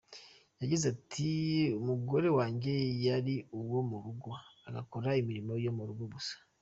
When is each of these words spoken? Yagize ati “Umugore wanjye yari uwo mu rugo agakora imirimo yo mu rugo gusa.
Yagize 0.61 0.85
ati 0.95 1.29
“Umugore 1.79 2.27
wanjye 2.37 2.73
yari 3.07 3.35
uwo 3.59 3.79
mu 3.89 3.97
rugo 4.03 4.29
agakora 4.67 5.09
imirimo 5.21 5.53
yo 5.65 5.71
mu 5.77 5.83
rugo 5.89 6.05
gusa. 6.15 6.35